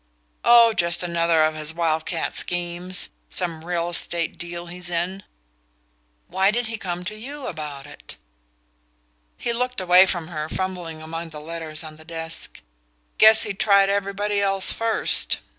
"Oh, 0.43 0.73
just 0.73 1.03
another 1.03 1.43
of 1.43 1.53
his 1.53 1.75
wild 1.75 2.07
cat 2.07 2.33
schemes 2.33 3.09
some 3.29 3.63
real 3.63 3.87
estate 3.89 4.35
deal 4.39 4.65
he's 4.65 4.89
in." 4.89 5.21
"Why 6.27 6.49
did 6.49 6.65
he 6.65 6.79
come 6.79 7.05
to 7.05 7.15
YOU 7.15 7.45
about 7.45 7.85
it?" 7.85 8.17
He 9.37 9.53
looked 9.53 9.79
away 9.79 10.07
from 10.07 10.29
her, 10.29 10.49
fumbling 10.49 11.03
among 11.03 11.29
the 11.29 11.39
letters 11.39 11.83
on 11.83 11.97
the 11.97 12.03
desk. 12.03 12.61
"Guess 13.19 13.43
he'd 13.43 13.59
tried 13.59 13.91
everybody 13.91 14.41
else 14.41 14.73
first. 14.73 15.37